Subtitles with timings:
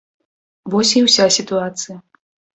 [0.75, 1.97] Вось і ўся сітуацыя.